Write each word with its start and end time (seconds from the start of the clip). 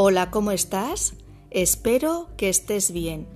Hola, 0.00 0.30
¿cómo 0.30 0.52
estás? 0.52 1.14
Espero 1.50 2.28
que 2.36 2.48
estés 2.48 2.92
bien. 2.92 3.26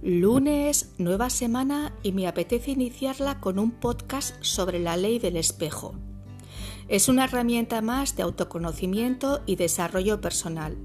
Lunes, 0.00 0.92
nueva 0.96 1.28
semana 1.28 1.92
y 2.04 2.12
me 2.12 2.28
apetece 2.28 2.70
iniciarla 2.70 3.40
con 3.40 3.58
un 3.58 3.72
podcast 3.72 4.36
sobre 4.40 4.78
la 4.78 4.96
ley 4.96 5.18
del 5.18 5.36
espejo. 5.36 5.96
Es 6.86 7.08
una 7.08 7.24
herramienta 7.24 7.82
más 7.82 8.14
de 8.14 8.22
autoconocimiento 8.22 9.42
y 9.44 9.56
desarrollo 9.56 10.20
personal. 10.20 10.78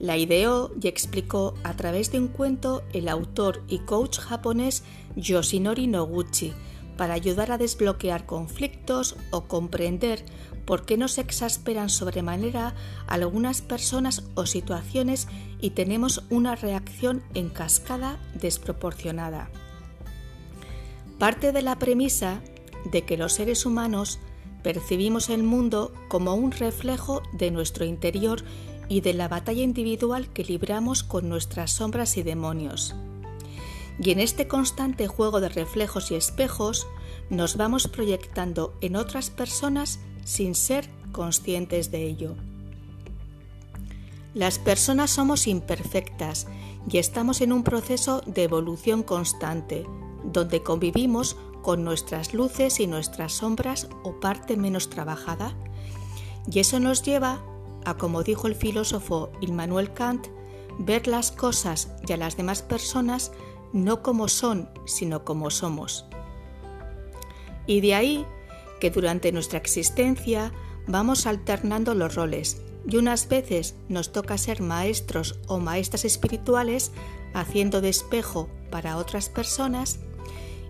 La 0.00 0.16
ideó 0.16 0.72
y 0.82 0.88
explicó 0.88 1.54
a 1.62 1.76
través 1.76 2.10
de 2.10 2.18
un 2.18 2.26
cuento 2.26 2.82
el 2.92 3.08
autor 3.08 3.62
y 3.68 3.78
coach 3.78 4.18
japonés 4.18 4.82
Yoshinori 5.14 5.86
Noguchi 5.86 6.54
para 6.96 7.14
ayudar 7.14 7.52
a 7.52 7.58
desbloquear 7.58 8.26
conflictos 8.26 9.16
o 9.30 9.44
comprender 9.44 10.24
por 10.64 10.84
qué 10.84 10.96
nos 10.96 11.18
exasperan 11.18 11.88
sobremanera 11.88 12.74
algunas 13.06 13.62
personas 13.62 14.24
o 14.34 14.46
situaciones 14.46 15.26
y 15.60 15.70
tenemos 15.70 16.24
una 16.30 16.54
reacción 16.56 17.22
en 17.34 17.48
cascada 17.48 18.18
desproporcionada. 18.34 19.50
Parte 21.18 21.52
de 21.52 21.62
la 21.62 21.78
premisa 21.78 22.40
de 22.84 23.02
que 23.02 23.16
los 23.16 23.32
seres 23.32 23.66
humanos 23.66 24.20
percibimos 24.62 25.28
el 25.28 25.42
mundo 25.42 25.92
como 26.08 26.34
un 26.34 26.52
reflejo 26.52 27.22
de 27.32 27.50
nuestro 27.50 27.84
interior 27.84 28.42
y 28.88 29.00
de 29.00 29.14
la 29.14 29.28
batalla 29.28 29.62
individual 29.62 30.28
que 30.28 30.44
libramos 30.44 31.02
con 31.02 31.28
nuestras 31.28 31.72
sombras 31.72 32.16
y 32.16 32.22
demonios. 32.22 32.94
Y 34.02 34.12
en 34.12 34.18
este 34.18 34.48
constante 34.48 35.06
juego 35.06 35.40
de 35.40 35.50
reflejos 35.50 36.10
y 36.10 36.14
espejos 36.14 36.86
nos 37.28 37.56
vamos 37.56 37.86
proyectando 37.86 38.74
en 38.80 38.96
otras 38.96 39.28
personas 39.28 40.00
sin 40.24 40.54
ser 40.54 40.88
conscientes 41.12 41.90
de 41.90 42.04
ello. 42.04 42.34
Las 44.32 44.58
personas 44.58 45.10
somos 45.10 45.46
imperfectas 45.46 46.46
y 46.88 46.98
estamos 46.98 47.42
en 47.42 47.52
un 47.52 47.62
proceso 47.62 48.22
de 48.26 48.44
evolución 48.44 49.02
constante, 49.02 49.84
donde 50.24 50.62
convivimos 50.62 51.36
con 51.62 51.84
nuestras 51.84 52.32
luces 52.32 52.80
y 52.80 52.86
nuestras 52.86 53.32
sombras 53.32 53.88
o 54.02 54.18
parte 54.18 54.56
menos 54.56 54.88
trabajada, 54.88 55.54
y 56.50 56.60
eso 56.60 56.80
nos 56.80 57.02
lleva 57.02 57.42
a, 57.84 57.98
como 57.98 58.22
dijo 58.22 58.46
el 58.46 58.54
filósofo 58.54 59.30
Immanuel 59.40 59.92
Kant, 59.92 60.28
ver 60.78 61.06
las 61.06 61.32
cosas 61.32 61.88
y 62.08 62.12
a 62.12 62.16
las 62.16 62.36
demás 62.36 62.62
personas 62.62 63.32
no 63.72 64.02
como 64.02 64.28
son, 64.28 64.68
sino 64.86 65.24
como 65.24 65.50
somos. 65.50 66.06
Y 67.66 67.80
de 67.80 67.94
ahí 67.94 68.26
que 68.80 68.90
durante 68.90 69.32
nuestra 69.32 69.58
existencia 69.58 70.52
vamos 70.86 71.26
alternando 71.26 71.94
los 71.94 72.14
roles 72.14 72.62
y 72.88 72.96
unas 72.96 73.28
veces 73.28 73.74
nos 73.88 74.12
toca 74.12 74.38
ser 74.38 74.62
maestros 74.62 75.38
o 75.46 75.58
maestras 75.58 76.04
espirituales 76.04 76.92
haciendo 77.34 77.80
de 77.80 77.90
espejo 77.90 78.48
para 78.70 78.96
otras 78.96 79.28
personas 79.28 80.00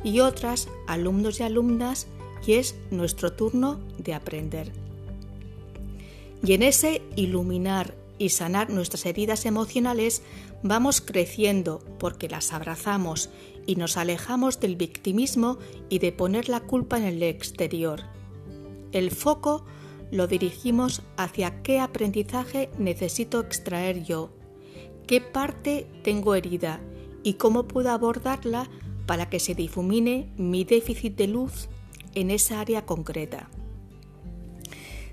y 0.02 0.20
otras 0.20 0.68
alumnos 0.86 1.40
y 1.40 1.44
alumnas 1.44 2.06
y 2.46 2.54
es 2.54 2.74
nuestro 2.90 3.32
turno 3.32 3.80
de 3.98 4.14
aprender. 4.14 4.72
Y 6.42 6.54
en 6.54 6.62
ese 6.62 7.02
iluminar 7.16 7.94
y 8.20 8.28
sanar 8.28 8.68
nuestras 8.68 9.06
heridas 9.06 9.46
emocionales 9.46 10.22
vamos 10.62 11.00
creciendo 11.00 11.82
porque 11.98 12.28
las 12.28 12.52
abrazamos 12.52 13.30
y 13.66 13.76
nos 13.76 13.96
alejamos 13.96 14.60
del 14.60 14.76
victimismo 14.76 15.58
y 15.88 16.00
de 16.00 16.12
poner 16.12 16.50
la 16.50 16.60
culpa 16.60 16.98
en 16.98 17.04
el 17.04 17.22
exterior. 17.22 18.02
El 18.92 19.10
foco 19.10 19.64
lo 20.12 20.26
dirigimos 20.26 21.00
hacia 21.16 21.62
qué 21.62 21.80
aprendizaje 21.80 22.68
necesito 22.78 23.40
extraer 23.40 24.04
yo, 24.04 24.30
qué 25.06 25.22
parte 25.22 25.86
tengo 26.04 26.34
herida 26.34 26.78
y 27.22 27.34
cómo 27.34 27.66
puedo 27.66 27.90
abordarla 27.90 28.68
para 29.06 29.30
que 29.30 29.40
se 29.40 29.54
difumine 29.54 30.30
mi 30.36 30.64
déficit 30.64 31.16
de 31.16 31.26
luz 31.26 31.70
en 32.14 32.30
esa 32.30 32.60
área 32.60 32.84
concreta. 32.84 33.48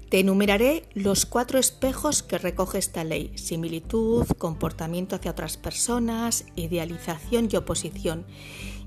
Te 0.10 0.20
enumeraré 0.20 0.88
los 0.94 1.26
cuatro 1.26 1.60
espejos 1.60 2.24
que 2.24 2.38
recoge 2.38 2.78
esta 2.78 3.04
ley, 3.04 3.34
similitud, 3.36 4.26
comportamiento 4.38 5.18
hacia 5.18 5.32
otras 5.32 5.58
personas, 5.58 6.46
idealización 6.56 7.50
y 7.52 7.58
oposición, 7.58 8.26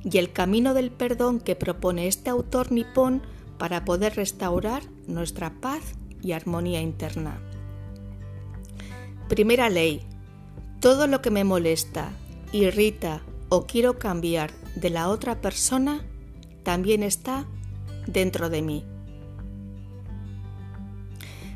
y 0.03 0.17
el 0.17 0.33
camino 0.33 0.73
del 0.73 0.91
perdón 0.91 1.39
que 1.39 1.57
propone 1.57 2.07
este 2.07 2.31
autor 2.31 2.73
nipón 2.73 3.23
para 3.59 3.85
poder 3.85 4.17
restaurar 4.17 4.83
nuestra 5.07 5.61
paz 5.61 5.83
y 6.23 6.33
armonía 6.33 6.81
interna. 6.81 7.39
Primera 9.29 9.69
ley. 9.69 10.01
Todo 10.81 11.07
lo 11.07 11.21
que 11.21 11.31
me 11.31 11.45
molesta, 11.45 12.13
irrita 12.53 13.21
o 13.51 13.67
quiero 13.67 13.99
cambiar 13.99 14.53
de 14.75 14.89
la 14.89 15.11
otra 15.11 15.43
persona 15.43 16.03
también 16.63 17.03
está 17.03 17.47
dentro 18.07 18.49
de 18.49 18.63
mí. 18.63 18.90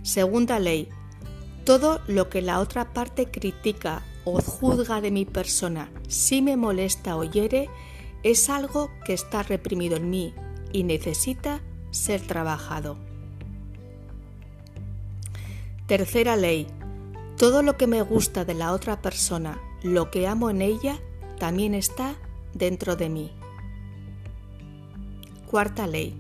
Segunda 0.05 0.59
ley. 0.59 0.91
Todo 1.65 2.03
lo 2.09 2.29
que 2.29 2.43
la 2.43 2.61
otra 2.61 2.93
parte 2.93 3.31
critica 3.31 4.03
o 4.27 4.39
juzga 4.43 5.01
de 5.01 5.11
mi 5.11 5.25
persona, 5.25 5.91
si 6.09 6.43
me 6.43 6.59
molesta 6.59 7.17
o 7.17 7.25
hiere, 7.25 7.71
es 8.23 8.51
algo 8.51 8.91
que 9.07 9.15
está 9.15 9.43
reprimido 9.43 9.97
en 9.97 10.11
mí 10.11 10.35
y 10.75 10.83
necesita 10.83 11.63
ser 11.91 12.21
trabajado. 12.21 12.99
Tercera 15.87 16.37
ley. 16.37 16.67
Todo 17.39 17.63
lo 17.63 17.79
que 17.79 17.87
me 17.87 18.03
gusta 18.03 18.45
de 18.45 18.53
la 18.53 18.73
otra 18.73 19.01
persona, 19.01 19.59
lo 19.83 20.11
que 20.11 20.29
amo 20.29 20.51
en 20.51 20.61
ella, 20.61 21.01
también 21.39 21.73
está 21.73 22.15
dentro 22.53 22.95
de 22.97 23.09
mí. 23.09 23.33
Cuarta 25.51 25.87
ley. 25.87 26.15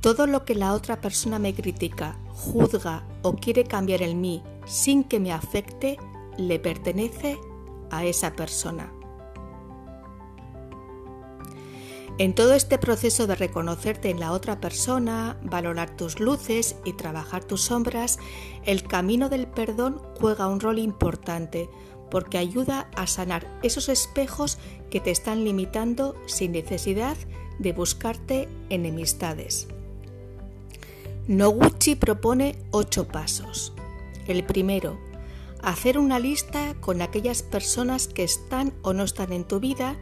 Todo 0.00 0.28
lo 0.28 0.44
que 0.44 0.54
la 0.54 0.74
otra 0.74 1.00
persona 1.00 1.40
me 1.40 1.54
critica, 1.54 2.20
juzga 2.34 3.06
o 3.22 3.34
quiere 3.36 3.64
cambiar 3.64 4.02
en 4.02 4.20
mí 4.20 4.42
sin 4.66 5.04
que 5.04 5.20
me 5.20 5.32
afecte, 5.32 5.98
le 6.36 6.58
pertenece 6.58 7.38
a 7.90 8.04
esa 8.04 8.34
persona. 8.34 8.92
En 12.16 12.32
todo 12.32 12.54
este 12.54 12.78
proceso 12.78 13.26
de 13.26 13.34
reconocerte 13.34 14.08
en 14.08 14.20
la 14.20 14.30
otra 14.30 14.60
persona, 14.60 15.36
valorar 15.42 15.96
tus 15.96 16.20
luces 16.20 16.76
y 16.84 16.92
trabajar 16.92 17.42
tus 17.42 17.62
sombras, 17.62 18.20
el 18.64 18.84
camino 18.84 19.28
del 19.28 19.48
perdón 19.48 20.00
juega 20.20 20.46
un 20.46 20.60
rol 20.60 20.78
importante 20.78 21.68
porque 22.12 22.38
ayuda 22.38 22.88
a 22.94 23.08
sanar 23.08 23.58
esos 23.64 23.88
espejos 23.88 24.58
que 24.90 25.00
te 25.00 25.10
están 25.10 25.44
limitando 25.44 26.14
sin 26.26 26.52
necesidad 26.52 27.16
de 27.58 27.72
buscarte 27.72 28.48
enemistades. 28.68 29.66
Noguchi 31.26 31.96
propone 31.96 32.54
ocho 32.70 33.08
pasos. 33.08 33.72
El 34.26 34.44
primero, 34.44 34.98
hacer 35.62 35.98
una 35.98 36.18
lista 36.18 36.74
con 36.80 37.00
aquellas 37.00 37.42
personas 37.42 38.08
que 38.08 38.24
están 38.24 38.74
o 38.82 38.92
no 38.92 39.04
están 39.04 39.32
en 39.32 39.44
tu 39.44 39.58
vida 39.58 39.96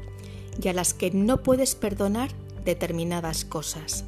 y 0.60 0.66
a 0.66 0.72
las 0.72 0.94
que 0.94 1.12
no 1.12 1.44
puedes 1.44 1.76
perdonar 1.76 2.30
determinadas 2.64 3.44
cosas. 3.44 4.04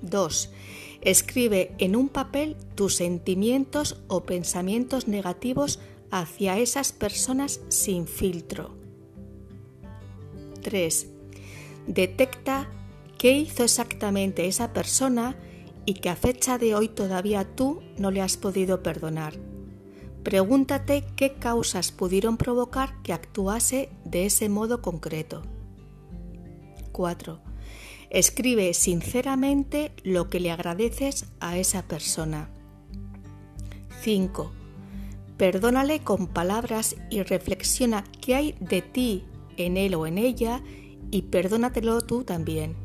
2. 0.00 0.50
Escribe 1.02 1.74
en 1.76 1.94
un 1.94 2.08
papel 2.08 2.56
tus 2.74 2.94
sentimientos 2.94 4.00
o 4.08 4.22
pensamientos 4.22 5.08
negativos 5.08 5.78
hacia 6.10 6.56
esas 6.56 6.92
personas 6.92 7.60
sin 7.68 8.06
filtro. 8.06 8.70
3. 10.62 11.06
Detecta 11.86 12.70
qué 13.18 13.32
hizo 13.32 13.62
exactamente 13.62 14.46
esa 14.46 14.72
persona 14.72 15.36
y 15.90 15.94
que 15.94 16.08
a 16.08 16.14
fecha 16.14 16.56
de 16.56 16.76
hoy 16.76 16.86
todavía 16.86 17.44
tú 17.56 17.82
no 17.98 18.12
le 18.12 18.22
has 18.22 18.36
podido 18.36 18.80
perdonar. 18.80 19.34
Pregúntate 20.22 21.04
qué 21.16 21.32
causas 21.32 21.90
pudieron 21.90 22.36
provocar 22.36 23.02
que 23.02 23.12
actuase 23.12 23.90
de 24.04 24.26
ese 24.26 24.48
modo 24.48 24.82
concreto. 24.82 25.42
4. 26.92 27.40
Escribe 28.10 28.72
sinceramente 28.72 29.90
lo 30.04 30.30
que 30.30 30.38
le 30.38 30.52
agradeces 30.52 31.26
a 31.40 31.58
esa 31.58 31.82
persona. 31.82 32.50
5. 34.02 34.52
Perdónale 35.38 36.04
con 36.04 36.28
palabras 36.28 36.94
y 37.10 37.24
reflexiona 37.24 38.04
qué 38.20 38.36
hay 38.36 38.54
de 38.60 38.80
ti 38.80 39.24
en 39.56 39.76
él 39.76 39.96
o 39.96 40.06
en 40.06 40.18
ella 40.18 40.62
y 41.10 41.22
perdónatelo 41.22 42.00
tú 42.02 42.22
también. 42.22 42.76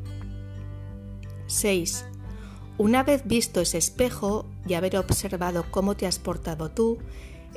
6. 1.46 2.04
Una 2.78 3.02
vez 3.02 3.22
visto 3.24 3.60
ese 3.60 3.78
espejo 3.78 4.44
y 4.66 4.74
haber 4.74 4.98
observado 4.98 5.64
cómo 5.70 5.96
te 5.96 6.06
has 6.06 6.18
portado 6.18 6.70
tú, 6.70 6.98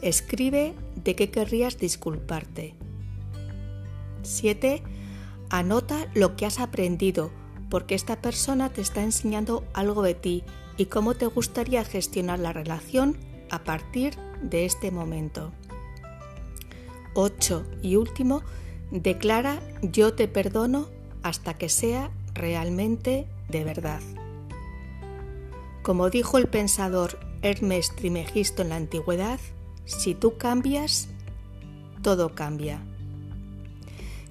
escribe 0.01 0.73
de 0.95 1.15
qué 1.15 1.29
querrías 1.29 1.77
disculparte. 1.77 2.75
7. 4.23 4.81
Anota 5.49 6.07
lo 6.13 6.37
que 6.37 6.45
has 6.45 6.59
aprendido, 6.59 7.31
porque 7.69 7.95
esta 7.95 8.21
persona 8.21 8.69
te 8.69 8.81
está 8.81 9.03
enseñando 9.03 9.65
algo 9.73 10.03
de 10.03 10.13
ti 10.13 10.43
y 10.77 10.85
cómo 10.85 11.15
te 11.15 11.25
gustaría 11.25 11.83
gestionar 11.83 12.39
la 12.39 12.53
relación 12.53 13.17
a 13.49 13.65
partir 13.65 14.15
de 14.41 14.65
este 14.65 14.89
momento. 14.89 15.51
8. 17.13 17.65
Y 17.81 17.97
último, 17.97 18.41
declara 18.89 19.59
yo 19.81 20.13
te 20.13 20.29
perdono 20.29 20.87
hasta 21.23 21.55
que 21.55 21.67
sea 21.67 22.09
realmente 22.33 23.27
de 23.49 23.65
verdad. 23.65 24.01
Como 25.81 26.09
dijo 26.09 26.37
el 26.37 26.47
pensador 26.47 27.19
Hermes 27.41 27.95
Trimegisto 27.95 28.61
en 28.61 28.69
la 28.69 28.75
antigüedad, 28.75 29.39
si 29.85 30.13
tú 30.13 30.37
cambias, 30.37 31.09
todo 32.01 32.35
cambia. 32.35 32.81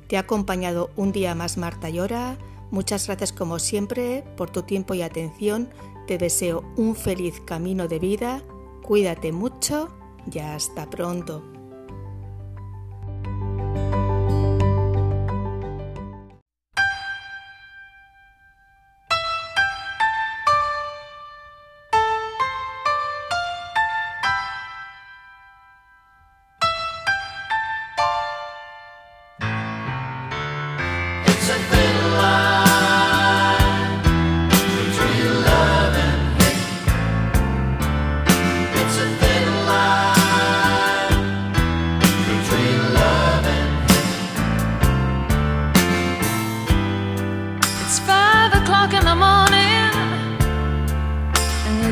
Te 0.09 0.17
ha 0.17 0.21
acompañado 0.21 0.91
un 0.97 1.13
día 1.13 1.35
más 1.35 1.59
Marta 1.59 1.91
Llora. 1.91 2.39
Muchas 2.71 3.07
gracias 3.07 3.33
como 3.33 3.59
siempre 3.59 4.25
por 4.37 4.51
tu 4.51 4.63
tiempo 4.63 4.95
y 4.95 5.03
atención. 5.03 5.69
Te 6.07 6.17
deseo 6.17 6.65
un 6.77 6.95
feliz 6.97 7.41
camino 7.45 7.89
de 7.89 7.99
vida. 7.99 8.43
Cuídate 8.83 9.33
mucho 9.33 9.89
y 10.33 10.39
hasta 10.39 10.89
pronto. 10.89 11.58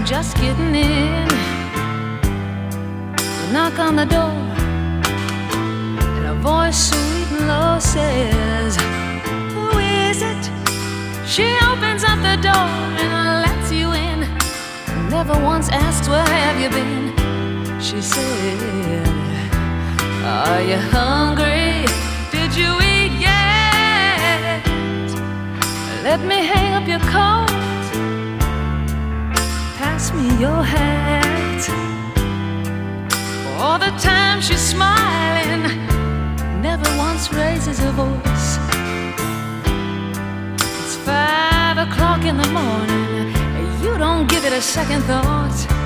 Just 0.07 0.37
getting 0.37 0.73
in. 0.75 1.29
You 3.19 3.53
knock 3.53 3.77
on 3.81 3.97
the 3.97 4.05
door, 4.05 4.31
and 6.15 6.27
a 6.27 6.35
voice 6.35 6.91
sweet 6.91 7.39
and 7.39 7.49
low 7.49 7.79
says? 7.81 9.06
She 11.27 11.47
opens 11.71 12.03
up 12.05 12.19
the 12.23 12.37
door 12.49 12.71
and 13.03 13.43
lets 13.45 13.73
you 13.73 13.93
in. 13.93 14.21
Never 15.11 15.35
once 15.43 15.69
asks, 15.71 16.09
Where 16.09 16.25
have 16.25 16.61
you 16.61 16.71
been? 16.71 17.13
She 17.81 18.01
said, 18.01 19.07
Are 20.25 20.63
you 20.63 20.79
hungry? 20.97 21.85
Did 22.31 22.57
you 22.57 22.71
eat 22.93 23.13
yet? 23.21 24.63
Let 26.03 26.21
me 26.21 26.39
hang 26.53 26.75
up 26.75 26.87
your 26.89 27.01
coat 27.11 27.57
pass 29.97 30.13
me 30.13 30.29
your 30.41 30.63
hat. 30.63 31.63
All 33.59 33.79
the 33.79 33.93
time 33.99 34.41
she's 34.41 34.61
smiling, 34.61 35.63
never 36.61 36.89
once 36.99 37.33
raises 37.33 37.79
her 37.79 37.93
voice. 37.93 38.26
O'clock 41.89 42.25
in 42.25 42.37
the 42.37 42.49
morning, 42.49 43.33
you 43.83 43.99
don't 43.99 44.29
give 44.29 44.45
it 44.45 44.53
a 44.53 44.61
second 44.61 45.03
thought. 45.03 45.86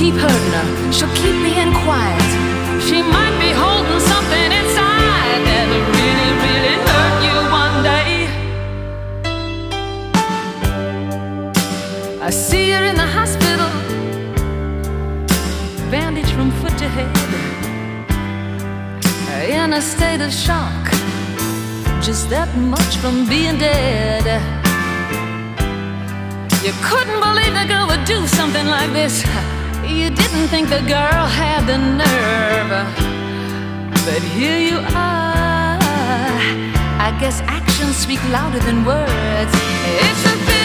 Keep 0.00 0.14
hurting 0.14 0.52
her, 0.52 0.92
she'll 0.92 1.14
keep 1.14 1.36
being 1.44 1.72
quiet. 1.84 2.30
She 2.82 3.02
might 3.02 3.39
in 19.40 19.72
a 19.72 19.80
state 19.80 20.20
of 20.20 20.32
shock, 20.32 20.84
just 22.02 22.28
that 22.28 22.48
much 22.56 22.96
from 22.96 23.26
being 23.26 23.56
dead. 23.58 24.26
You 26.62 26.72
couldn't 26.82 27.20
believe 27.20 27.54
the 27.54 27.66
girl 27.66 27.86
would 27.88 28.04
do 28.04 28.26
something 28.26 28.66
like 28.66 28.92
this. 28.92 29.24
You 29.86 30.10
didn't 30.10 30.48
think 30.48 30.68
the 30.68 30.84
girl 30.84 31.24
had 31.40 31.66
the 31.66 31.78
nerve, 31.78 32.70
but 34.04 34.22
here 34.36 34.58
you 34.58 34.78
are. 34.94 35.78
I 37.00 37.16
guess 37.18 37.40
actions 37.42 37.96
speak 37.96 38.22
louder 38.28 38.60
than 38.60 38.84
words. 38.84 39.52
It's 40.04 40.24
a 40.34 40.59